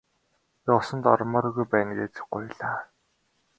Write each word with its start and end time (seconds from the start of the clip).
Би 0.63 0.71
усанд 0.77 1.03
ормооргүй 1.15 1.65
байна 1.75 1.91
гэж 2.01 2.13
гуйлаа. 2.31 2.75